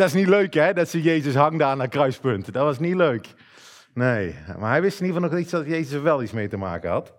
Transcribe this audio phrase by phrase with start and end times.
[0.00, 0.72] Dat is niet leuk, hè?
[0.72, 2.52] Dat ze Jezus hangde aan een kruispunt.
[2.52, 3.26] Dat was niet leuk.
[3.94, 6.48] Nee, maar hij wist in ieder geval nog iets dat Jezus er wel iets mee
[6.48, 7.14] te maken had.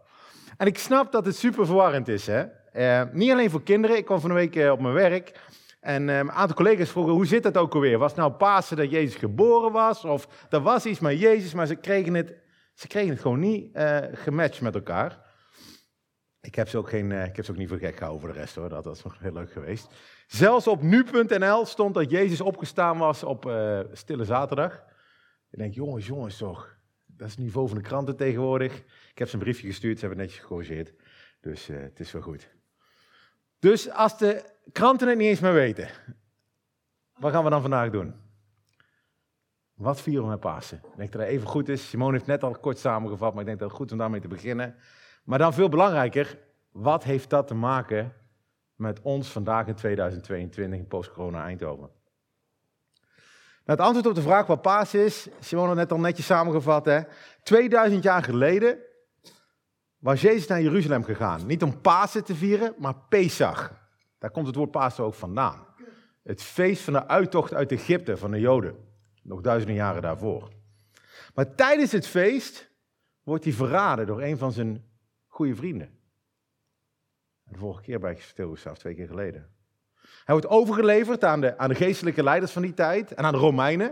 [0.58, 2.44] En ik snap dat het super verwarrend is, hè?
[2.72, 3.98] Eh, niet alleen voor kinderen.
[3.98, 5.40] Ik kwam van een week eh, op mijn werk.
[5.80, 7.98] En eh, een aantal collega's vroegen, hoe zit dat ook alweer?
[7.98, 10.06] Was het nou Pasen dat Jezus geboren was?
[10.06, 12.34] Of er was iets met Jezus, maar ze kregen het,
[12.74, 15.20] ze kregen het gewoon niet uh, gematcht met elkaar.
[16.42, 18.40] Ik heb, ze ook geen, ik heb ze ook niet voor gek gehouden voor de
[18.40, 19.94] rest hoor, dat was nog heel leuk geweest.
[20.28, 24.84] Zelfs op nu.nl stond dat Jezus opgestaan was op uh, Stille Zaterdag.
[25.50, 26.76] Ik denk, jongens, jongens toch,
[27.06, 28.78] dat is het niveau van de kranten tegenwoordig.
[29.12, 30.94] Ik heb ze een briefje gestuurd, ze hebben netjes gecorrigeerd.
[31.42, 32.50] Dus uh, het is wel goed.
[33.60, 35.90] Dus als de kranten het niet eens meer weten,
[37.18, 38.14] wat gaan we dan vandaag doen?
[39.74, 40.78] Wat vieren we met Pasen?
[40.78, 41.90] Ik denk dat het even goed is.
[41.90, 44.22] Simone heeft net al kort samengevat, maar ik denk dat het goed is om daarmee
[44.22, 44.76] te beginnen.
[45.24, 46.38] Maar dan veel belangrijker,
[46.72, 48.14] wat heeft dat te maken
[48.76, 51.90] met ons vandaag in 2022 in post-corona Eindhoven?
[53.66, 56.86] Nou, het antwoord op de vraag wat Pasen is, Simone had net al netjes samengevat.
[56.86, 57.02] Hè?
[57.44, 58.78] 2000 jaar geleden
[59.98, 61.46] was Jezus naar Jeruzalem gegaan.
[61.46, 63.74] Niet om Pasen te vieren, maar Pesach.
[64.20, 65.66] Daar komt het woord Pasen ook vandaan.
[66.24, 68.76] Het feest van de uittocht uit Egypte van de Joden.
[69.24, 70.50] Nog duizenden jaren daarvoor.
[71.34, 72.72] Maar tijdens het feest
[73.24, 74.91] wordt hij verraden door een van zijn
[75.42, 76.00] goede vrienden.
[77.44, 79.50] De vorige keer bij stilgestaan, twee keer geleden.
[80.02, 83.40] Hij wordt overgeleverd aan de, aan de geestelijke leiders van die tijd en aan de
[83.40, 83.90] Romeinen.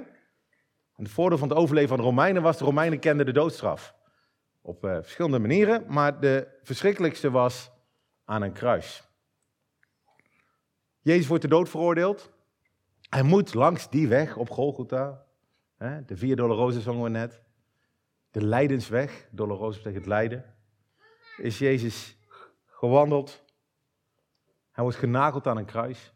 [0.96, 3.96] En het voordeel van het overleven van de Romeinen was, de Romeinen kenden de doodstraf.
[4.62, 7.72] Op uh, verschillende manieren, maar de verschrikkelijkste was
[8.26, 9.04] aan een kruis.
[11.00, 12.32] Jezus wordt ter dood veroordeeld.
[13.10, 15.26] Hij moet langs die weg op Golgotha.
[15.78, 17.42] Hè, de vier Dolorosa zongen we net.
[18.32, 20.58] De Lijdensweg, Dolorosa betekent lijden.
[21.40, 22.18] Is Jezus
[22.66, 23.44] gewandeld.
[24.72, 26.14] Hij wordt genageld aan een kruis.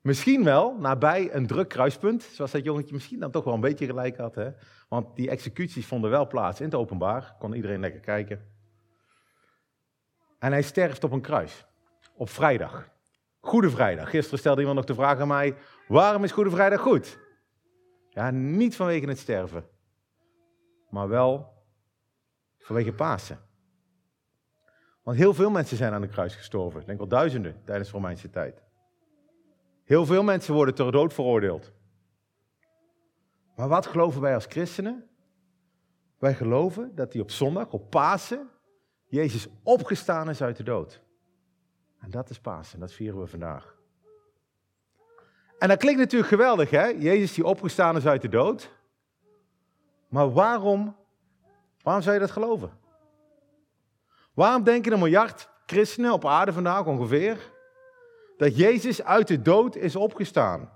[0.00, 3.86] Misschien wel nabij een druk kruispunt, zoals dat jongetje misschien dan toch wel een beetje
[3.86, 4.34] gelijk had.
[4.34, 4.50] Hè?
[4.88, 8.52] Want die executies vonden wel plaats in het openbaar, kon iedereen lekker kijken.
[10.38, 11.66] En hij sterft op een kruis,
[12.14, 12.88] op vrijdag.
[13.40, 14.10] Goede Vrijdag.
[14.10, 15.56] Gisteren stelde iemand nog de vraag aan mij,
[15.88, 17.18] waarom is Goede Vrijdag goed?
[18.08, 19.68] Ja, niet vanwege het sterven,
[20.90, 21.53] maar wel
[22.64, 23.38] vanwege Pasen.
[25.02, 26.86] Want heel veel mensen zijn aan de kruis gestorven.
[26.86, 28.62] Denk wel duizenden tijdens de Romeinse tijd.
[29.84, 31.72] Heel veel mensen worden ter dood veroordeeld.
[33.56, 35.08] Maar wat geloven wij als christenen?
[36.18, 38.48] Wij geloven dat hij op zondag, op Pasen,
[39.04, 41.02] Jezus opgestaan is uit de dood.
[42.00, 43.76] En dat is Pasen, dat vieren we vandaag.
[45.58, 46.86] En dat klinkt natuurlijk geweldig, hè?
[46.86, 48.70] Jezus die opgestaan is uit de dood.
[50.08, 50.96] Maar waarom,
[51.84, 52.78] waarom zou je dat geloven?
[54.34, 57.52] Waarom denken een miljard christenen op aarde vandaag ongeveer
[58.36, 60.72] dat Jezus uit de dood is opgestaan.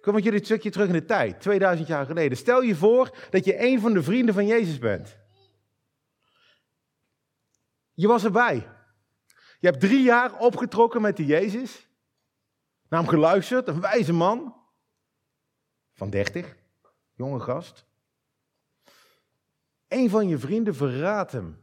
[0.00, 2.38] Kom met jullie een stukje terug in de tijd, 2000 jaar geleden.
[2.38, 5.16] Stel je voor dat je een van de vrienden van Jezus bent.
[7.92, 8.68] Je was erbij.
[9.58, 11.88] Je hebt drie jaar opgetrokken met die Jezus.
[12.88, 14.54] Naar hem geluisterd, een wijze man.
[15.94, 16.56] Van 30,
[17.20, 17.86] jonge gast.
[19.88, 21.62] Een van je vrienden verraadt hem.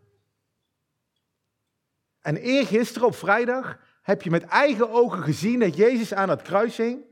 [2.19, 6.77] En eergisteren op vrijdag heb je met eigen ogen gezien dat Jezus aan het kruis
[6.77, 7.05] hing.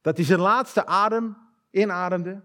[0.00, 1.36] Dat hij zijn laatste adem
[1.70, 2.42] inademde.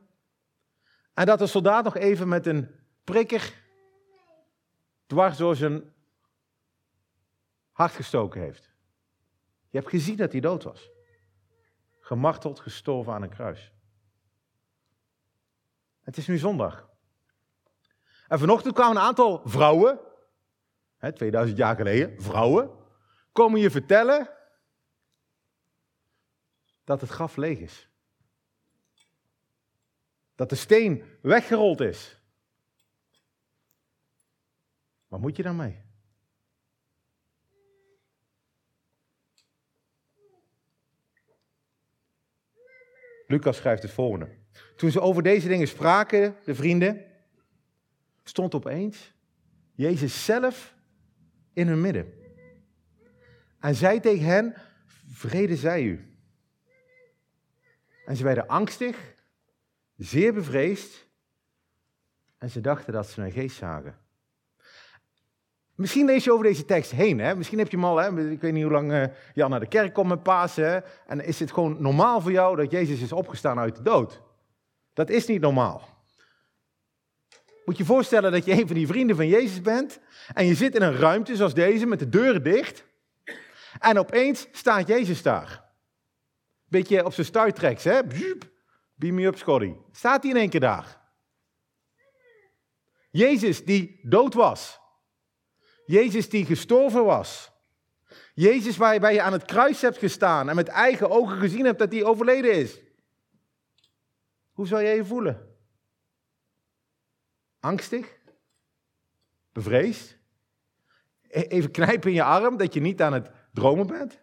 [1.13, 3.53] En dat de soldaat nog even met een prikker
[5.05, 5.93] dwars door zijn
[7.71, 8.71] hart gestoken heeft.
[9.69, 10.89] Je hebt gezien dat hij dood was.
[11.99, 13.73] Gemarteld, gestorven aan een kruis.
[16.03, 16.89] Het is nu zondag.
[18.27, 19.99] En vanochtend kwamen een aantal vrouwen
[21.11, 22.71] 2000 jaar geleden, vrouwen,
[23.31, 24.29] komen je vertellen
[26.83, 27.89] dat het graf leeg is.
[30.35, 32.21] Dat de steen weggerold is.
[35.07, 35.81] Wat moet je daarmee?
[43.27, 44.42] Lucas schrijft het volgende.
[44.75, 47.05] Toen ze over deze dingen spraken, de vrienden,
[48.23, 49.13] stond opeens
[49.75, 50.75] Jezus zelf
[51.53, 52.13] in hun midden.
[53.59, 54.55] En zei tegen hen,
[55.11, 56.17] vrede zij u.
[58.05, 59.13] En ze werden angstig,
[59.95, 61.07] zeer bevreesd
[62.37, 63.97] en ze dachten dat ze een geest zagen.
[65.75, 67.19] Misschien lees je over deze tekst heen.
[67.19, 67.35] Hè?
[67.35, 68.31] Misschien heb je hem al, hè?
[68.31, 70.83] ik weet niet hoe lang je al naar de kerk komt met Pasen.
[71.07, 74.21] En is het gewoon normaal voor jou dat Jezus is opgestaan uit de dood?
[74.93, 75.91] Dat is niet normaal.
[77.65, 79.99] Moet je voorstellen dat je een van die vrienden van Jezus bent
[80.33, 82.83] en je zit in een ruimte zoals deze met de deuren dicht.
[83.79, 85.63] En opeens staat Jezus daar.
[86.65, 88.01] Beetje op zijn Star Treks, hè?
[88.95, 89.73] Beam me up, Scotty.
[89.91, 91.01] Staat hij in één keer daar.
[93.09, 94.79] Jezus die dood was.
[95.85, 97.51] Jezus die gestorven was.
[98.33, 101.91] Jezus waarbij je aan het kruis hebt gestaan en met eigen ogen gezien hebt dat
[101.91, 102.82] hij overleden is.
[104.53, 105.55] Hoe zou jij je voelen?
[107.59, 108.17] Angstig?
[109.51, 110.17] Bevreesd?
[111.21, 114.21] E-, even knijpen in je arm dat je niet aan het dromen bent?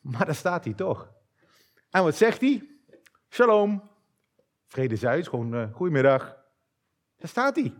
[0.00, 1.12] Maar daar staat hij toch.
[1.90, 2.68] En wat zegt hij?
[3.28, 3.88] Shalom.
[4.66, 6.36] Vrede Zuid, gewoon uh, goedemiddag.
[7.16, 7.74] Daar staat hij.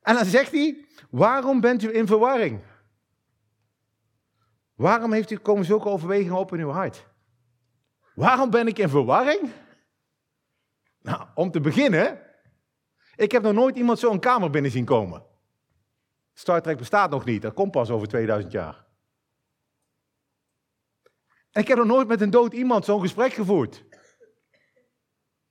[0.00, 2.62] En dan zegt hij, waarom bent u in verwarring?
[4.74, 7.06] Waarom heeft u komen zulke overwegingen op in uw hart?
[8.16, 9.52] Waarom ben ik in verwarring?
[11.00, 12.22] Nou, om te beginnen,
[13.16, 15.26] ik heb nog nooit iemand zo een kamer binnen zien komen.
[16.32, 18.86] Star Trek bestaat nog niet, dat komt pas over 2000 jaar.
[21.50, 23.84] Ik heb nog nooit met een dood iemand zo'n gesprek gevoerd.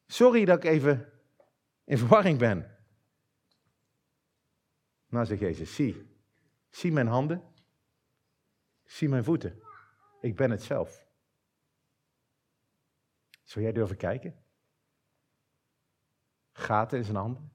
[0.05, 1.11] Sorry dat ik even
[1.83, 2.77] in verwarring ben.
[5.07, 6.19] Nou, zegt Jezus, zie.
[6.69, 7.43] Zie mijn handen.
[8.83, 9.61] Zie mijn voeten.
[10.21, 11.04] Ik ben het zelf.
[13.45, 14.43] Zou jij durven kijken?
[16.51, 17.51] Gaten in zijn handen.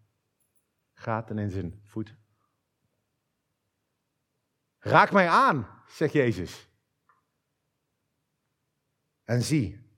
[0.93, 2.19] Gaten in zijn voeten.
[4.79, 6.69] Raak mij aan, zegt Jezus.
[9.25, 9.91] En zie,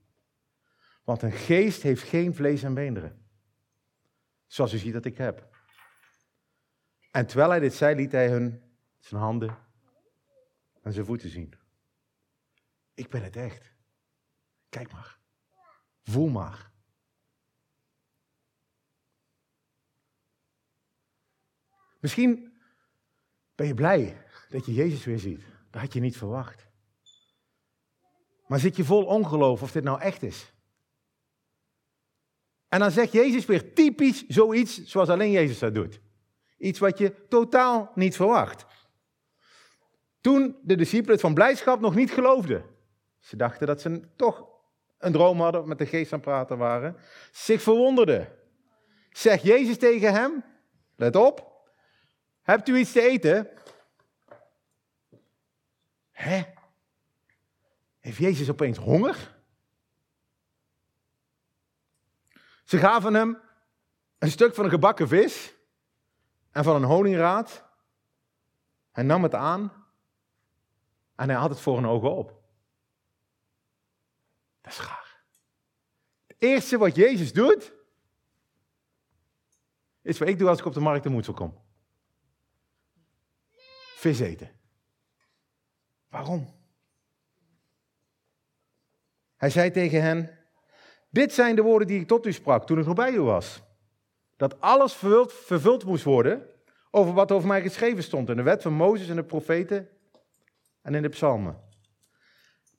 [1.03, 3.27] want een geest heeft geen vlees en beenderen.
[4.45, 5.57] Zoals u ziet dat ik heb.
[7.11, 9.57] En terwijl hij dit zei, liet hij hun zijn handen
[10.81, 11.53] en zijn voeten zien.
[12.93, 13.73] Ik ben het echt.
[14.69, 15.21] Kijk maar.
[16.03, 16.71] Voel maar.
[21.99, 22.53] Misschien
[23.55, 25.43] ben je blij dat je Jezus weer ziet.
[25.69, 26.67] Dat had je niet verwacht.
[28.47, 30.53] Maar zit je vol ongeloof of dit nou echt is?
[32.67, 36.01] En dan zegt Jezus weer typisch zoiets zoals alleen Jezus dat doet.
[36.57, 38.65] Iets wat je totaal niet verwacht.
[40.21, 42.65] Toen de discipelen het van blijdschap nog niet geloofden.
[43.19, 44.52] Ze dachten dat ze toch
[45.03, 46.97] een droom hadden, met de geest aan het praten waren.
[47.31, 48.37] Zich verwonderden.
[49.09, 50.43] Zegt Jezus tegen hem,
[50.95, 51.51] let op,
[52.41, 53.49] hebt u iets te eten?
[56.11, 56.43] Hè?
[57.99, 59.41] Heeft Jezus opeens honger?
[62.63, 63.41] Ze gaven hem
[64.17, 65.55] een stuk van een gebakken vis
[66.51, 67.63] en van een honingraad.
[68.91, 69.85] Hij nam het aan
[71.15, 72.42] en hij had het voor een ogen op.
[74.63, 75.23] Dat is gaar.
[76.27, 77.73] Het eerste wat Jezus doet,
[80.01, 81.61] is wat ik doe als ik op de markt de moedsel kom.
[83.95, 84.51] Vis eten.
[86.09, 86.53] Waarom?
[89.35, 90.39] Hij zei tegen hen:
[91.09, 93.61] Dit zijn de woorden die ik tot u sprak toen ik nog bij u was.
[94.37, 96.49] Dat alles vervuld, vervuld moest worden
[96.91, 99.89] over wat over mij geschreven stond in de wet van Mozes en de profeten
[100.81, 101.61] en in de psalmen.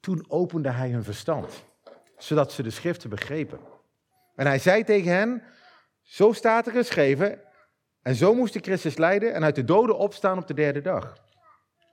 [0.00, 1.64] Toen opende hij hun verstand,
[2.16, 3.58] zodat ze de schriften begrepen.
[4.34, 5.42] En hij zei tegen hen,
[6.02, 7.40] zo staat er geschreven,
[8.02, 11.16] en zo moest de Christus lijden en uit de doden opstaan op de derde dag.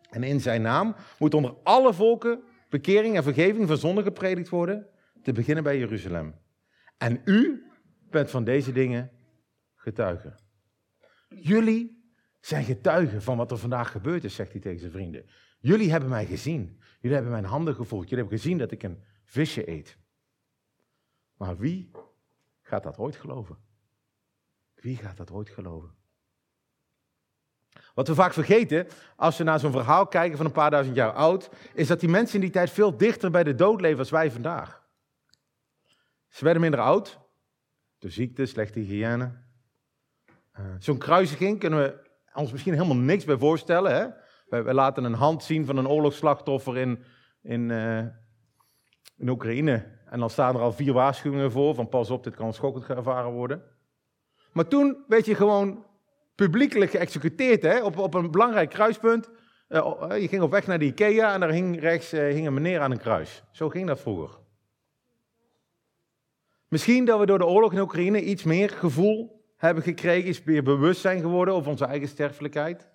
[0.09, 4.87] En in zijn naam moet onder alle volken bekering en vergeving van zonde gepredikt worden,
[5.23, 6.35] te beginnen bij Jeruzalem.
[6.97, 7.66] En u
[8.09, 9.11] bent van deze dingen
[9.75, 10.35] getuigen.
[11.30, 15.25] Jullie zijn getuigen van wat er vandaag gebeurd is, zegt hij tegen zijn vrienden.
[15.59, 16.80] Jullie hebben mij gezien.
[16.99, 18.09] Jullie hebben mijn handen gevoeld.
[18.09, 19.97] Jullie hebben gezien dat ik een visje eet.
[21.42, 21.92] Maar wie
[22.62, 23.57] gaat dat ooit geloven?
[24.76, 25.95] Wie gaat dat ooit geloven?
[27.94, 31.12] Wat we vaak vergeten, als we naar zo'n verhaal kijken van een paar duizend jaar
[31.14, 34.10] oud, is dat die mensen in die tijd veel dichter bij de dood leven als
[34.10, 34.88] wij vandaag.
[36.28, 37.19] Ze werden minder oud,
[37.98, 39.31] de ziekte, slechte hygiëne.
[40.60, 43.95] Uh, zo'n kruisiging kunnen we ons misschien helemaal niks bij voorstellen.
[43.95, 44.07] Hè?
[44.64, 47.04] We, laten een hand zien van een oorlogsslachtoffer in,
[47.42, 48.06] in, uh,
[49.16, 50.00] in Oekraïne.
[50.11, 53.31] En dan staan er al vier waarschuwingen voor van pas op, dit kan schokkend ervaren
[53.31, 53.63] worden.
[54.51, 55.85] Maar toen werd je gewoon
[56.35, 59.30] publiekelijk geëxecuteerd hè, op, op een belangrijk kruispunt.
[59.69, 62.53] Uh, je ging op weg naar de Ikea en daar hing rechts uh, hing een
[62.53, 63.44] meneer aan een kruis.
[63.51, 64.39] Zo ging dat vroeger.
[66.68, 70.63] Misschien dat we door de oorlog in Oekraïne iets meer gevoel hebben gekregen, iets meer
[70.63, 72.89] bewustzijn geworden over onze eigen sterfelijkheid.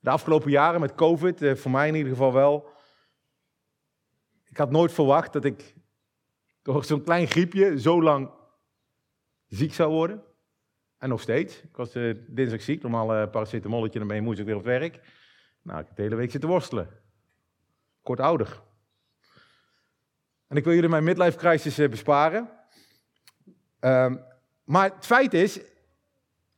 [0.00, 2.68] De afgelopen jaren met COVID, voor mij in ieder geval wel.
[4.44, 5.74] Ik had nooit verwacht dat ik
[6.64, 8.30] door zo'n klein griepje zo lang
[9.46, 10.22] ziek zou worden.
[10.98, 11.62] En nog steeds.
[11.62, 15.00] Ik was uh, dinsdag ziek, normaal uh, paracetamolletje, dan ben je moeilijk weer op werk.
[15.62, 16.88] Nou, ik heb de hele week zitten worstelen.
[18.02, 18.62] kort ouder.
[20.46, 22.50] En ik wil jullie mijn midlife crisis eh, besparen.
[23.80, 24.16] Ehm,
[24.64, 25.60] maar het feit is,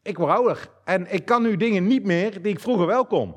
[0.02, 0.68] ik word ouder.
[0.84, 3.34] En ik kan nu dingen niet meer die ik vroeger wel kon.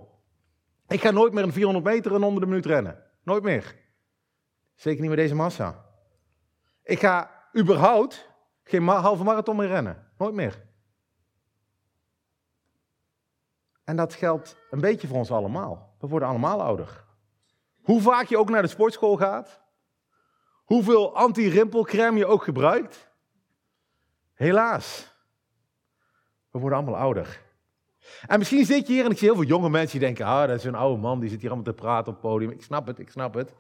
[0.88, 3.04] Ik ga nooit meer een 400 meter en onder de minuut rennen.
[3.24, 3.76] Nooit meer.
[4.76, 5.89] Zeker niet met deze massa.
[6.90, 8.30] Ik ga überhaupt
[8.64, 10.12] geen halve marathon meer rennen.
[10.18, 10.66] Nooit meer.
[13.84, 15.96] En dat geldt een beetje voor ons allemaal.
[16.00, 17.04] We worden allemaal ouder.
[17.82, 19.62] Hoe vaak je ook naar de sportschool gaat,
[20.64, 23.10] hoeveel anti-rimpelcrème je ook gebruikt,
[24.34, 25.16] helaas,
[26.52, 27.42] we worden allemaal ouder.
[28.28, 30.48] En misschien zit je hier en ik zie heel veel jonge mensen die denken, ah,
[30.48, 32.52] dat is een oude man, die zit hier allemaal te praten op het podium.
[32.52, 33.54] Ik snap het, ik snap het.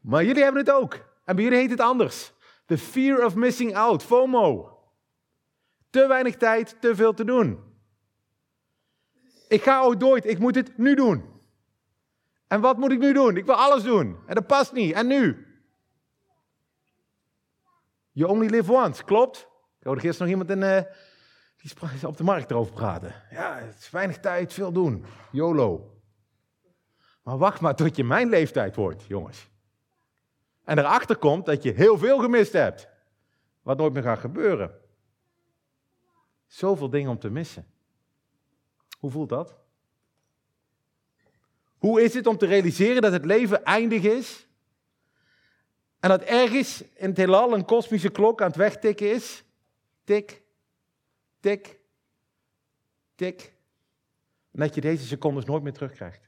[0.00, 0.94] Maar jullie hebben het ook.
[1.24, 2.36] En bij jullie heet het anders.
[2.68, 4.78] The fear of missing out, FOMO.
[5.90, 7.58] Te weinig tijd, te veel te doen.
[9.48, 11.24] Ik ga ooit nooit, ik moet het nu doen.
[12.46, 13.36] En wat moet ik nu doen?
[13.36, 14.16] Ik wil alles doen.
[14.26, 14.92] En dat past niet.
[14.92, 15.46] En nu?
[18.12, 19.38] You only live once, klopt?
[19.78, 20.92] Ik hoorde gisteren nog iemand uh,
[21.56, 23.14] die op de markt erover praten.
[23.30, 25.04] Ja, het is weinig tijd, veel doen.
[25.30, 26.00] YOLO.
[27.22, 29.48] Maar wacht maar tot je mijn leeftijd wordt, jongens.
[30.68, 32.88] En erachter komt dat je heel veel gemist hebt.
[33.62, 34.80] Wat nooit meer gaat gebeuren.
[36.46, 37.66] Zoveel dingen om te missen.
[38.98, 39.56] Hoe voelt dat?
[41.78, 44.46] Hoe is het om te realiseren dat het leven eindig is?
[46.00, 49.44] En dat ergens in het heelal een kosmische klok aan het wegtikken is?
[50.04, 50.42] Tik,
[51.40, 51.80] tik,
[53.14, 53.54] tik.
[54.50, 56.27] En dat je deze secondes nooit meer terugkrijgt.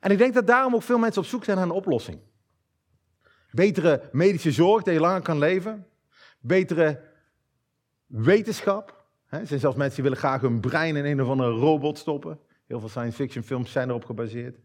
[0.00, 2.20] En ik denk dat daarom ook veel mensen op zoek zijn naar een oplossing.
[3.50, 5.86] Betere medische zorg, dat je langer kan leven.
[6.40, 7.00] Betere
[8.06, 9.06] wetenschap.
[9.28, 12.40] Er zijn zelfs mensen die willen graag hun brein in een of andere robot stoppen.
[12.66, 14.58] Heel veel science fiction films zijn erop gebaseerd.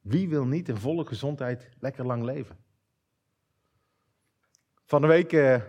[0.00, 2.56] Wie wil niet in volle gezondheid lekker lang leven?
[4.84, 5.60] Van de week uh,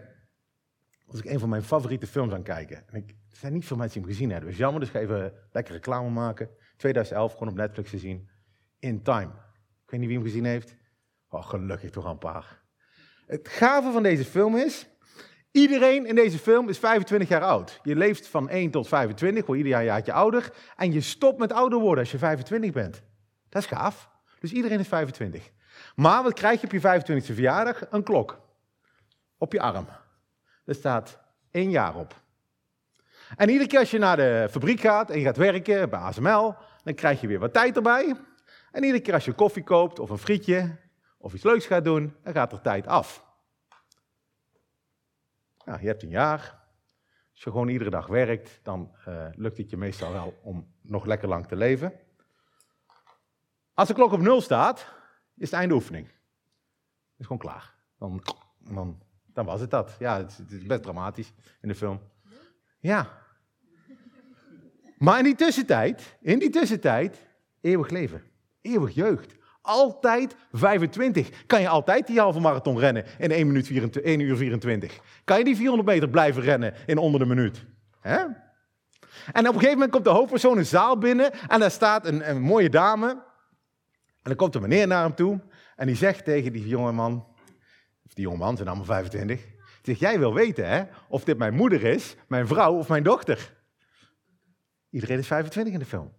[1.06, 2.84] was ik een van mijn favoriete films aan het kijken.
[2.88, 4.50] En ik, er zijn niet veel mensen die hem gezien hebben.
[4.50, 6.50] Dus jammer, dus ga even lekker reclame maken.
[6.78, 8.30] 2011, gewoon op Netflix gezien.
[8.82, 9.32] In Time.
[9.86, 10.76] Ik weet niet wie hem gezien heeft.
[11.30, 12.62] Oh, gelukkig toch een paar.
[13.26, 14.92] Het gave van deze film is,
[15.52, 17.80] Iedereen in deze film is 25 jaar oud.
[17.84, 20.54] Je leeft van 1 tot 25, word ieder jaar een jaartje ouder.
[20.76, 23.02] En je stopt met ouder worden als je 25 bent.
[23.50, 24.10] Dat is gaaf.
[24.40, 25.50] Dus iedereen is 25.
[25.96, 27.92] Maar wat krijg je op je 25e verjaardag?
[27.92, 28.40] Een klok.
[29.38, 29.88] Op je arm.
[30.66, 31.20] Er staat
[31.52, 32.22] één jaar op.
[33.36, 36.56] En iedere keer als je naar de fabriek gaat en je gaat werken bij ASML,
[36.84, 38.16] dan krijg je weer wat tijd erbij.
[38.72, 40.78] En iedere keer als je koffie koopt of een frietje
[41.18, 43.30] of iets leuks gaat doen, dan gaat er tijd af.
[45.66, 46.60] Nou, je hebt een jaar.
[47.32, 51.06] Als je gewoon iedere dag werkt, dan uh, lukt het je meestal wel om nog
[51.06, 51.94] lekker lang te leven.
[53.74, 54.80] Als de klok op nul staat,
[55.36, 56.08] is het einde oefening.
[57.18, 57.76] Is gewoon klaar.
[57.98, 58.24] Dan,
[58.58, 59.96] dan, dan was het dat.
[60.00, 62.02] Ja, het, het is best dramatisch in de film.
[62.80, 63.20] Ja.
[64.98, 67.28] Maar in die tussentijd, in die tussentijd,
[67.62, 68.31] eeuwig leven.
[68.62, 69.36] Eeuwig jeugd.
[69.62, 71.46] Altijd 25.
[71.46, 75.00] Kan je altijd die halve marathon rennen in 1, minuut 24, 1 uur 24?
[75.24, 77.66] Kan je die 400 meter blijven rennen in onder de minuut?
[79.34, 82.30] En op een gegeven moment komt de hoofdpersoon een zaal binnen en daar staat een,
[82.30, 83.10] een mooie dame.
[83.10, 85.40] En dan komt een meneer naar hem toe
[85.76, 87.28] en die zegt tegen die jonge man,
[88.14, 89.48] die jonge man, zijn allemaal 25,
[89.82, 93.54] zegt, jij wil weten hè, of dit mijn moeder is, mijn vrouw of mijn dochter.
[94.90, 96.14] Iedereen is 25 in de film.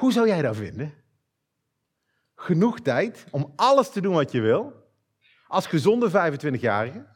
[0.00, 0.94] Hoe zou jij dat vinden?
[2.34, 4.72] Genoeg tijd om alles te doen wat je wil,
[5.46, 7.06] als gezonde 25-jarige.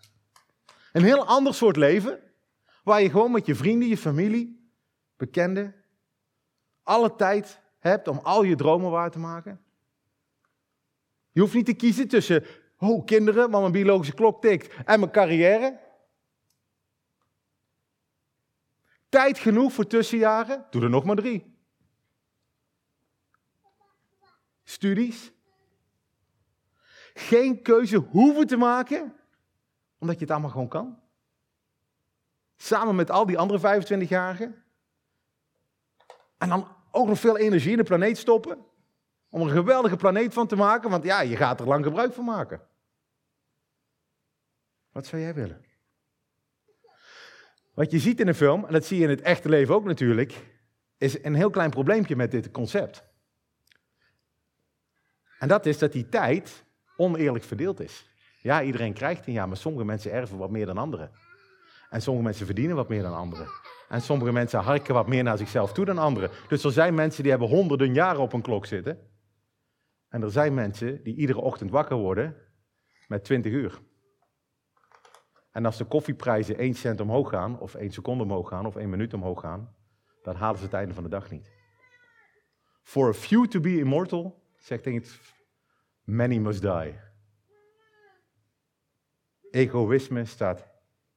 [0.92, 2.20] Een heel ander soort leven,
[2.82, 4.70] waar je gewoon met je vrienden, je familie,
[5.16, 5.74] bekenden,
[6.82, 9.60] alle tijd hebt om al je dromen waar te maken.
[11.30, 12.44] Je hoeft niet te kiezen tussen,
[12.78, 15.80] oh kinderen, want mijn biologische klok tikt, en mijn carrière.
[19.08, 21.53] Tijd genoeg voor tussenjaren, doe er nog maar drie.
[24.64, 25.32] Studies.
[27.14, 29.14] Geen keuze hoeven te maken,
[29.98, 30.98] omdat je het allemaal gewoon kan.
[32.56, 34.62] Samen met al die andere 25-jarigen.
[36.38, 38.58] En dan ook nog veel energie in de planeet stoppen.
[39.28, 42.12] Om er een geweldige planeet van te maken, want ja, je gaat er lang gebruik
[42.12, 42.60] van maken.
[44.92, 45.64] Wat zou jij willen?
[47.74, 49.84] Wat je ziet in een film, en dat zie je in het echte leven ook
[49.84, 50.52] natuurlijk,
[50.98, 53.04] is een heel klein probleempje met dit concept.
[55.38, 56.64] En dat is dat die tijd
[56.96, 58.08] oneerlijk verdeeld is.
[58.40, 61.10] Ja, iedereen krijgt een jaar, maar sommige mensen erven wat meer dan anderen.
[61.90, 63.46] En sommige mensen verdienen wat meer dan anderen.
[63.88, 66.30] En sommige mensen harken wat meer naar zichzelf toe dan anderen.
[66.48, 68.98] Dus er zijn mensen die hebben honderden jaren op een klok zitten.
[70.08, 72.36] En er zijn mensen die iedere ochtend wakker worden
[73.08, 73.80] met 20 uur.
[75.50, 78.90] En als de koffieprijzen 1 cent omhoog gaan, of 1 seconde omhoog gaan, of 1
[78.90, 79.74] minuut omhoog gaan,
[80.22, 81.52] dan halen ze het einde van de dag niet.
[82.82, 85.20] For a few to be immortal, zegt het,
[86.02, 86.94] many must die.
[89.50, 90.66] Egoïsme staat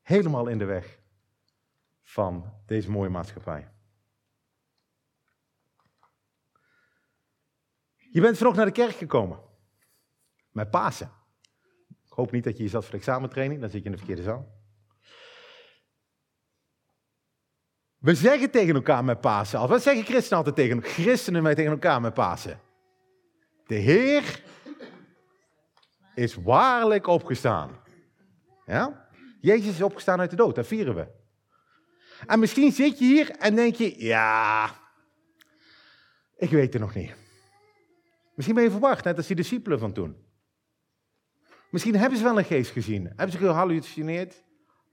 [0.02, 1.00] helemaal in de weg
[2.02, 3.72] van deze mooie maatschappij.
[7.96, 9.40] Je bent vanochtend naar de kerk gekomen.
[10.52, 11.12] Met Pasen.
[12.06, 13.98] Ik hoop niet dat je hier zat voor de examentraining, dan zit je in de
[13.98, 14.56] verkeerde zaal.
[17.98, 19.68] We zeggen tegen elkaar met Pasen al.
[19.68, 22.66] Wat zeggen christenen altijd tegen Christenen wij tegen elkaar met Pasen?
[23.68, 24.44] De Heer
[26.16, 27.80] is waarlijk opgestaan.
[28.66, 29.10] Ja?
[29.42, 31.08] Jezus is opgestaan uit de dood, dat vieren we.
[32.26, 34.76] En misschien zit je hier en denk je, ja,
[36.36, 37.16] ik weet het nog niet.
[38.34, 40.26] Misschien ben je verwacht, net als die discipelen van toen.
[41.70, 43.06] Misschien hebben ze wel een geest gezien.
[43.06, 44.44] Hebben ze gehallucineerd?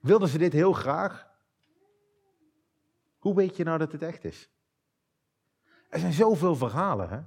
[0.00, 1.26] Wilden ze dit heel graag?
[3.18, 4.50] Hoe weet je nou dat het echt is?
[5.88, 7.20] Er zijn zoveel verhalen, hè?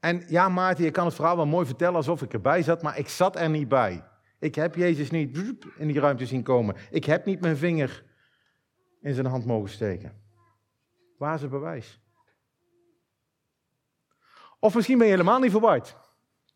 [0.00, 2.98] En ja, Maarten, je kan het verhaal wel mooi vertellen alsof ik erbij zat, maar
[2.98, 4.04] ik zat er niet bij.
[4.38, 5.38] Ik heb Jezus niet
[5.76, 6.76] in die ruimte zien komen.
[6.90, 8.04] Ik heb niet mijn vinger
[9.00, 10.22] in zijn hand mogen steken.
[11.18, 12.00] Waar is het bewijs?
[14.58, 15.96] Of misschien ben je helemaal niet verward.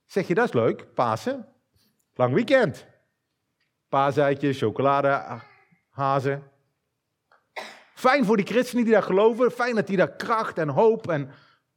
[0.06, 1.48] Zeg je, dat is leuk, Pasen.
[2.14, 2.86] Lang weekend.
[3.88, 5.40] Paaseitjes, chocolade,
[5.90, 6.50] hazen.
[7.94, 9.50] Fijn voor die christenen die daar geloven.
[9.50, 11.30] Fijn dat die daar kracht en hoop en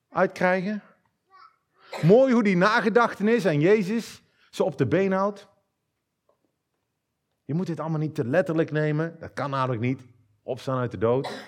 [0.10, 0.84] uitkrijgen.
[2.02, 5.48] Mooi hoe die nagedachtenis aan Jezus ze op de been houdt.
[7.44, 9.20] Je moet dit allemaal niet te letterlijk nemen.
[9.20, 10.02] Dat kan namelijk niet.
[10.44, 11.46] Opstaan uit de dood.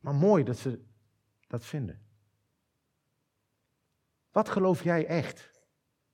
[0.00, 0.84] Maar mooi dat ze
[1.46, 2.06] dat vinden.
[4.30, 5.50] Wat geloof jij echt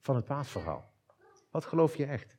[0.01, 0.93] van het paasverhaal?
[1.51, 2.37] Wat geloof je echt?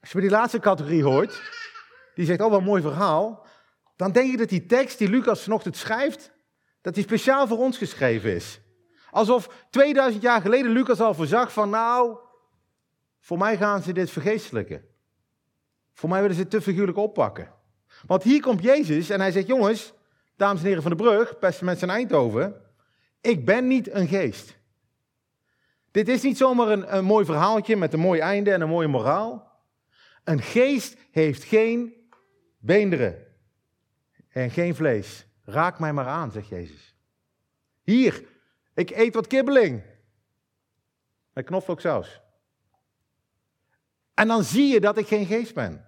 [0.00, 1.42] Als je bij die laatste categorie hoort,
[2.14, 3.46] die zegt, oh wat een mooi verhaal,
[4.00, 6.32] dan denk je dat die tekst die Lucas vanochtend schrijft,
[6.80, 8.60] dat die speciaal voor ons geschreven is.
[9.10, 12.18] Alsof 2000 jaar geleden Lucas al voorzag van, nou,
[13.18, 14.84] voor mij gaan ze dit vergeestelijken.
[15.92, 17.52] Voor mij willen ze het te figuurlijk oppakken.
[18.06, 19.92] Want hier komt Jezus en hij zegt, jongens,
[20.36, 22.54] dames en heren van de brug, beste mensen in Eindhoven,
[23.20, 24.58] ik ben niet een geest.
[25.90, 28.88] Dit is niet zomaar een, een mooi verhaaltje met een mooi einde en een mooie
[28.88, 29.60] moraal.
[30.24, 31.94] Een geest heeft geen
[32.58, 33.28] beenderen
[34.30, 35.26] en geen vlees.
[35.44, 36.94] Raak mij maar aan, zegt Jezus.
[37.82, 38.24] Hier,
[38.74, 39.82] ik eet wat kibbeling.
[41.32, 42.20] Met knoflooksaus.
[44.14, 45.84] En dan zie je dat ik geen geest ben.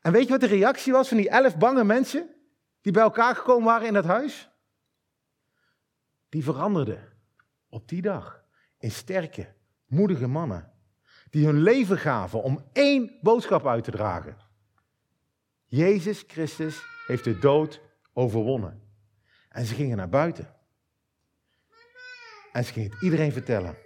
[0.00, 2.34] En weet je wat de reactie was van die elf bange mensen
[2.80, 4.50] die bij elkaar gekomen waren in het huis?
[6.28, 7.12] Die veranderden
[7.68, 8.44] op die dag
[8.78, 9.54] in sterke,
[9.86, 10.72] moedige mannen.
[11.30, 14.36] Die hun leven gaven om één boodschap uit te dragen.
[15.66, 17.80] Jezus Christus heeft de dood
[18.12, 18.82] overwonnen.
[19.48, 20.54] En ze gingen naar buiten.
[22.52, 23.76] En ze gingen het iedereen vertellen.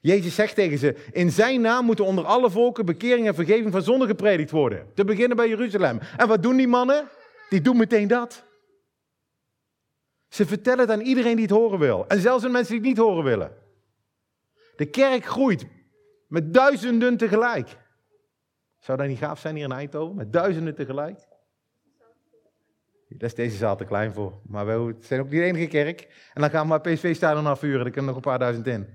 [0.00, 3.82] Jezus zegt tegen ze: In zijn naam moeten onder alle volken bekering en vergeving van
[3.82, 4.94] zonde gepredikt worden.
[4.94, 6.00] Te beginnen bij Jeruzalem.
[6.16, 7.08] En wat doen die mannen?
[7.48, 8.44] Die doen meteen dat.
[10.28, 12.06] Ze vertellen het aan iedereen die het horen wil.
[12.08, 13.56] En zelfs aan mensen die het niet horen willen.
[14.76, 15.66] De kerk groeit
[16.28, 17.76] met duizenden tegelijk.
[18.78, 20.16] Zou dat niet gaaf zijn hier in Eindhoven?
[20.16, 21.26] Met duizenden tegelijk?
[23.08, 24.40] Daar is deze zaal te klein voor.
[24.46, 26.00] Maar we zijn ook niet de enige kerk.
[26.34, 27.86] En dan gaan we maar PSV-stadion afvuren.
[27.86, 28.88] Er kunnen nog een paar duizend in.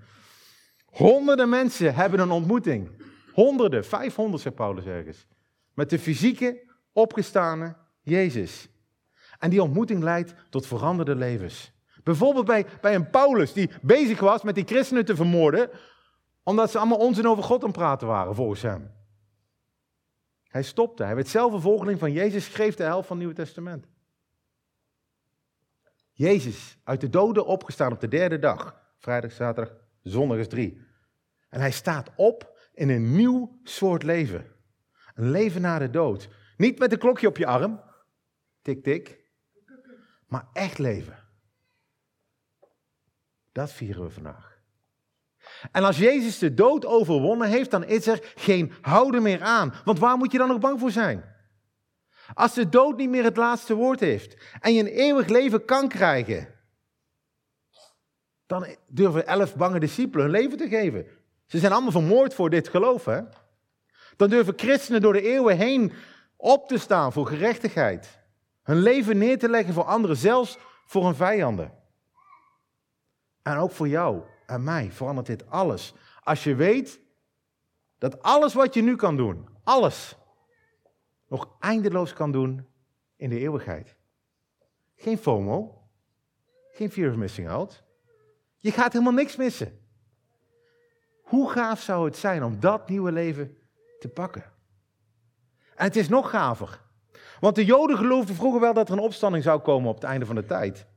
[0.85, 2.89] Honderden mensen hebben een ontmoeting.
[3.33, 5.27] Honderden, 500 zegt Paulus ergens.
[5.73, 8.69] Met de fysieke, opgestane Jezus.
[9.39, 11.71] En die ontmoeting leidt tot veranderde levens.
[12.03, 15.69] Bijvoorbeeld bij, bij een Paulus die bezig was met die christenen te vermoorden,
[16.43, 18.91] omdat ze allemaal onzin over God aan praten waren, volgens hem.
[20.53, 21.03] Hij stopte.
[21.03, 23.87] Hij werd zelf een volgeling van Jezus, schreef de helft van het Nieuwe Testament.
[26.11, 28.81] Jezus, uit de doden opgestaan op de derde dag.
[28.97, 30.81] Vrijdag, zaterdag, zondag is drie.
[31.49, 34.55] En hij staat op in een nieuw soort leven.
[35.13, 36.29] Een leven na de dood.
[36.57, 37.83] Niet met een klokje op je arm.
[38.61, 39.19] Tik, tik.
[40.27, 41.17] Maar echt leven.
[43.51, 44.52] Dat vieren we vandaag.
[45.71, 49.73] En als Jezus de dood overwonnen heeft, dan is er geen houden meer aan.
[49.85, 51.31] Want waar moet je dan nog bang voor zijn?
[52.33, 55.87] Als de dood niet meer het laatste woord heeft en je een eeuwig leven kan
[55.87, 56.47] krijgen,
[58.45, 61.05] dan durven elf bange discipelen hun leven te geven.
[61.45, 63.05] Ze zijn allemaal vermoord voor dit geloof.
[63.05, 63.21] Hè?
[64.15, 65.93] Dan durven christenen door de eeuwen heen
[66.35, 68.19] op te staan voor gerechtigheid.
[68.63, 71.73] Hun leven neer te leggen voor anderen, zelfs voor hun vijanden.
[73.41, 74.21] En ook voor jou
[74.53, 75.93] en mij verandert dit alles.
[76.23, 76.99] Als je weet
[77.97, 80.17] dat alles wat je nu kan doen, alles,
[81.27, 82.67] nog eindeloos kan doen
[83.15, 83.95] in de eeuwigheid.
[84.95, 85.81] Geen FOMO,
[86.71, 87.83] geen fear of missing out.
[88.57, 89.79] Je gaat helemaal niks missen.
[91.21, 93.57] Hoe gaaf zou het zijn om dat nieuwe leven
[93.99, 94.43] te pakken?
[95.75, 96.81] En het is nog gaver.
[97.39, 100.25] Want de Joden geloofden vroeger wel dat er een opstanding zou komen op het einde
[100.25, 100.87] van de tijd.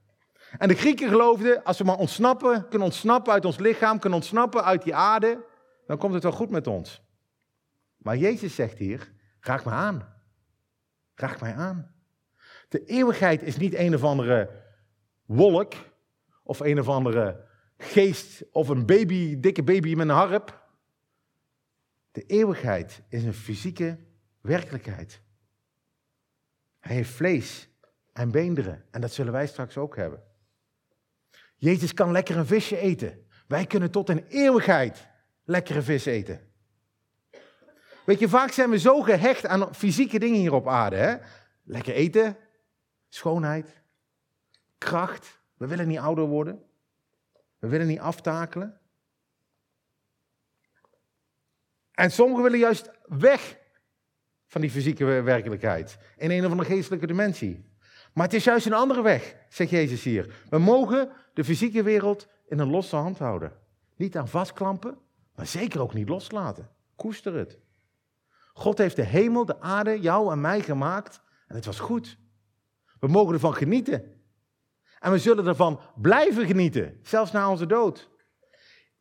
[0.59, 4.65] En de Grieken geloofden, als we maar ontsnappen, kunnen ontsnappen uit ons lichaam, kunnen ontsnappen
[4.65, 5.45] uit die aarde,
[5.87, 7.03] dan komt het wel goed met ons.
[7.97, 10.15] Maar Jezus zegt hier, raak me aan.
[11.15, 11.95] Raak mij aan.
[12.69, 14.51] De eeuwigheid is niet een of andere
[15.25, 15.75] wolk,
[16.43, 17.45] of een of andere
[17.77, 20.65] geest, of een baby, dikke baby met een harp.
[22.13, 23.99] De eeuwigheid is een fysieke
[24.41, 25.21] werkelijkheid.
[26.79, 27.69] Hij heeft vlees
[28.13, 28.85] en beenderen.
[28.91, 30.23] En dat zullen wij straks ook hebben.
[31.57, 33.27] Jezus kan lekker een visje eten.
[33.47, 35.09] Wij kunnen tot een eeuwigheid
[35.45, 36.51] lekkere vis eten.
[38.05, 40.97] Weet je, vaak zijn we zo gehecht aan fysieke dingen hier op aarde.
[40.97, 41.17] Hè?
[41.63, 42.37] Lekker eten,
[43.09, 43.83] schoonheid,
[44.79, 45.41] kracht.
[45.57, 46.63] We willen niet ouder worden.
[47.59, 48.81] We willen niet aftakelen.
[51.93, 53.59] En sommigen willen juist weg
[54.47, 55.99] van die fysieke werkelijkheid.
[56.17, 57.65] In een of andere geestelijke dimensie.
[58.13, 60.35] Maar het is juist een andere weg, zegt Jezus hier.
[60.51, 63.53] We mogen de fysieke wereld in een losse hand houden.
[63.97, 64.99] Niet aan vastklampen,
[65.35, 66.71] maar zeker ook niet loslaten.
[66.95, 67.59] Koester het.
[68.53, 72.19] God heeft de hemel, de aarde, jou en mij gemaakt en het was goed.
[73.01, 74.21] We mogen ervan genieten.
[74.99, 78.11] En we zullen ervan blijven genieten, zelfs na onze dood.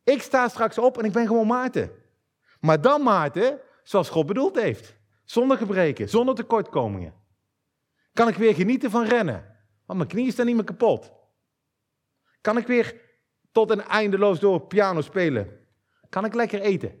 [0.04, 1.90] Ik sta straks op en ik ben gewoon Maarten.
[2.60, 4.96] Maar dan Maarten, zoals God bedoeld heeft.
[5.24, 7.14] Zonder gebreken, zonder tekortkomingen.
[8.12, 11.14] Kan ik weer genieten van rennen, want mijn knie is dan niet meer kapot.
[12.46, 12.94] Kan ik weer
[13.52, 15.66] tot een eindeloos door piano spelen.
[16.08, 16.92] Kan ik lekker eten,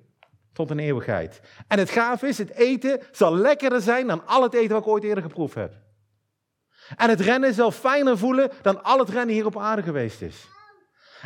[0.52, 1.40] tot een eeuwigheid.
[1.68, 4.88] En het gaaf is, het eten zal lekkerder zijn dan al het eten wat ik
[4.88, 5.74] ooit eerder geproefd heb.
[6.96, 10.48] En het rennen zal fijner voelen dan al het rennen hier op aarde geweest is.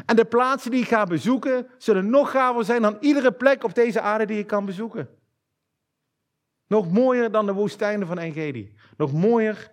[0.07, 3.75] En de plaatsen die ik ga bezoeken, zullen nog gaver zijn dan iedere plek op
[3.75, 5.09] deze aarde die ik kan bezoeken.
[6.67, 8.75] Nog mooier dan de woestijnen van Engedi.
[8.97, 9.71] Nog mooier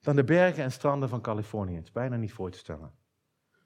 [0.00, 1.74] dan de bergen en stranden van Californië.
[1.74, 3.06] Het is bijna niet voor te stellen.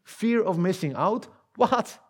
[0.03, 1.29] Fear of missing out?
[1.53, 2.01] Wat?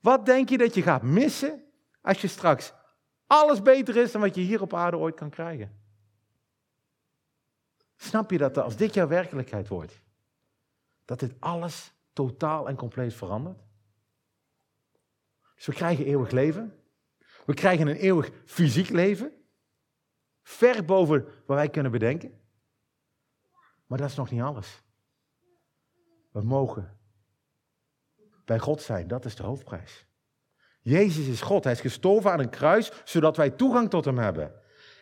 [0.00, 1.64] Wat denk je dat je gaat missen
[2.00, 2.72] als je straks
[3.26, 5.80] alles beter is dan wat je hier op aarde ooit kan krijgen?
[7.96, 10.00] Snap je dat als dit jouw werkelijkheid wordt,
[11.04, 13.64] dat dit alles totaal en compleet verandert?
[15.54, 16.80] Dus we krijgen eeuwig leven.
[17.46, 19.32] We krijgen een eeuwig fysiek leven.
[20.42, 22.40] Ver boven wat wij kunnen bedenken.
[23.86, 24.82] Maar dat is nog niet alles.
[26.36, 26.98] We mogen
[28.44, 30.06] bij God zijn, dat is de hoofdprijs.
[30.80, 34.52] Jezus is God, hij is gestorven aan een kruis, zodat wij toegang tot hem hebben.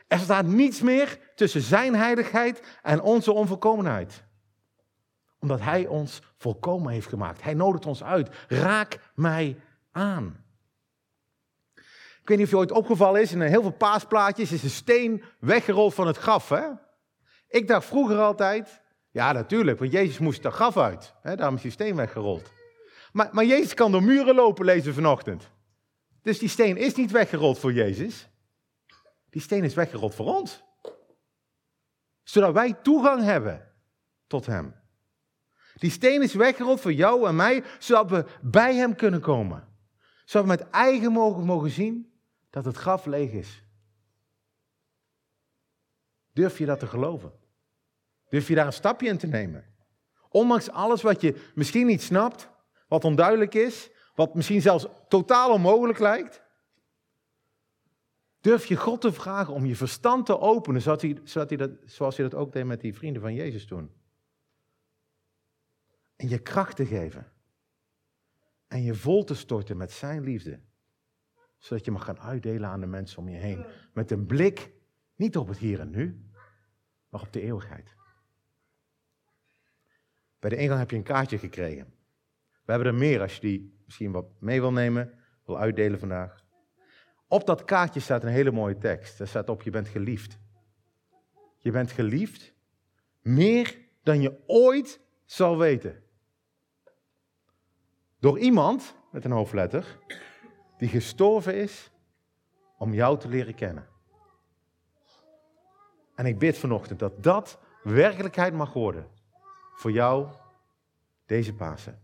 [0.09, 4.25] Er staat niets meer tussen zijn heiligheid en onze onvolkomenheid.
[5.39, 7.43] Omdat hij ons volkomen heeft gemaakt.
[7.43, 8.29] Hij nodigt ons uit.
[8.49, 9.61] Raak mij
[9.93, 10.45] aan.
[12.21, 15.25] Ik weet niet of je ooit opgevallen is, in heel veel paasplaatjes is een steen
[15.39, 16.49] weggerold van het graf.
[16.49, 16.67] Hè?
[17.49, 18.83] Ik dacht vroeger altijd,
[19.15, 21.15] ja natuurlijk, want Jezus moest de graf uit.
[21.23, 21.37] Hè?
[21.37, 22.53] Daarom is die steen weggerold.
[23.13, 25.51] Maar, maar Jezus kan door muren lopen, lezen vanochtend.
[26.23, 28.29] Dus die steen is niet weggerold voor Jezus.
[29.31, 30.63] Die steen is weggerold voor ons.
[32.23, 33.73] Zodat wij toegang hebben
[34.27, 34.75] tot Hem.
[35.75, 39.69] Die steen is weggerold voor jou en mij, zodat we bij Hem kunnen komen.
[40.25, 42.13] Zodat we met eigen mogen mogen zien
[42.51, 43.63] dat het graf leeg is.
[46.33, 47.43] Durf je dat te geloven?
[48.29, 49.65] Durf je daar een stapje in te nemen?
[50.29, 52.49] Ondanks alles wat je misschien niet snapt,
[52.89, 56.43] wat onduidelijk is, wat misschien zelfs totaal onmogelijk lijkt.
[58.41, 61.71] Durf je God te vragen om je verstand te openen, zodat hij, zodat hij dat,
[61.85, 63.91] zoals hij dat ook deed met die vrienden van Jezus toen.
[66.17, 67.33] En je kracht te geven.
[68.67, 70.61] En je vol te storten met zijn liefde
[71.65, 73.65] zodat je mag gaan uitdelen aan de mensen om je heen.
[73.93, 74.73] Met een blik
[75.17, 76.31] niet op het hier en nu,
[77.09, 77.95] maar op de eeuwigheid.
[80.45, 81.95] Bij de ingang heb je een kaartje gekregen.
[82.65, 86.45] We hebben er meer als je die misschien wat mee wil nemen, wil uitdelen vandaag.
[87.29, 89.19] Op dat kaartje staat een hele mooie tekst.
[89.19, 90.39] Daar staat op, je bent geliefd.
[91.59, 92.55] Je bent geliefd
[93.21, 96.03] meer dan je ooit zal weten.
[98.19, 99.99] Door iemand, met een hoofdletter,
[100.79, 101.91] die gestorven is
[102.79, 103.89] om jou te leren kennen.
[106.15, 109.14] En ik bid vanochtend dat dat werkelijkheid mag worden
[109.75, 110.29] voor jou
[111.27, 112.03] deze Pasen.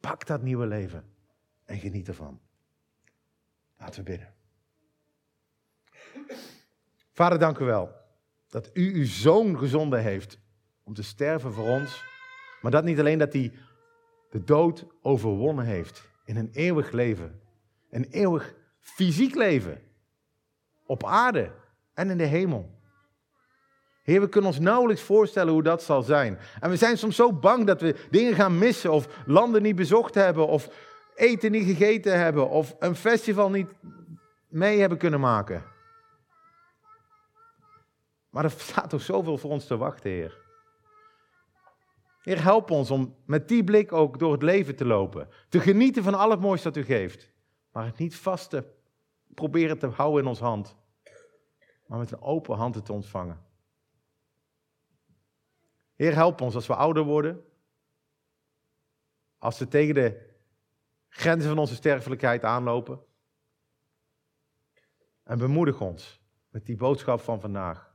[0.00, 1.04] Pak dat nieuwe leven
[1.64, 2.40] en geniet ervan.
[3.78, 4.34] Laten we bidden.
[7.12, 8.00] Vader, dank u wel
[8.48, 10.38] dat u uw zoon gezonden heeft
[10.82, 12.04] om te sterven voor ons.
[12.60, 13.52] Maar dat niet alleen dat hij
[14.30, 17.40] de dood overwonnen heeft in een eeuwig leven.
[17.90, 19.82] Een eeuwig fysiek leven.
[20.86, 21.52] Op aarde
[21.94, 22.80] en in de hemel.
[24.02, 26.38] Heer, we kunnen ons nauwelijks voorstellen hoe dat zal zijn.
[26.60, 30.14] En we zijn soms zo bang dat we dingen gaan missen, of landen niet bezocht
[30.14, 30.68] hebben, of
[31.14, 33.68] eten niet gegeten hebben, of een festival niet
[34.48, 35.64] mee hebben kunnen maken.
[38.30, 40.40] Maar er staat toch zoveel voor ons te wachten, Heer.
[42.22, 45.28] Heer, help ons om met die blik ook door het leven te lopen.
[45.48, 47.30] Te genieten van al het moois dat u geeft.
[47.72, 48.64] Maar het niet vast te
[49.34, 50.76] proberen te houden in ons hand.
[51.86, 53.51] Maar met een open hand het te ontvangen.
[56.02, 57.44] Heer, help ons als we ouder worden.
[59.38, 60.30] Als we tegen de
[61.08, 63.00] grenzen van onze sterfelijkheid aanlopen.
[65.22, 67.94] En bemoedig ons met die boodschap van vandaag.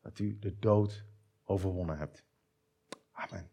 [0.00, 1.04] Dat u de dood
[1.44, 2.24] overwonnen hebt.
[3.12, 3.49] Amen.